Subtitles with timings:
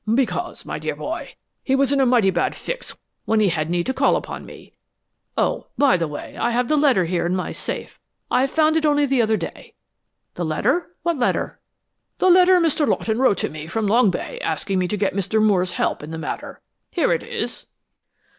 [0.11, 3.85] "Because, my dear boy, he was in a mighty bad fix when he had need
[3.85, 4.73] to call upon me.
[5.37, 7.99] Oh, by the way, I have the letter here in my safe
[8.31, 9.75] I found it only the other day."
[10.33, 10.95] "The letter?
[11.03, 11.59] What letter?"
[12.17, 12.87] "The letter Mr.
[12.87, 15.39] Lawton wrote me from Long Bay asking me to get Mr.
[15.39, 17.67] Moore's help in the matter here it is."